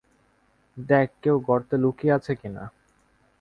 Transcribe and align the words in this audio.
দেখ 0.77 1.07
কেউ 1.23 1.35
গর্তে 1.47 1.75
লুকিয়ে 1.77 2.13
আছে 2.13 2.33
কিনা। 2.35 2.63